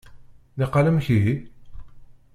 [0.57, 1.35] Niqal amek ihi?